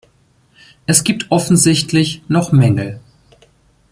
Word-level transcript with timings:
Es 0.87 1.03
gibt 1.03 1.29
offensichtlich 1.29 2.23
noch 2.27 2.51
Mängel. 2.51 2.99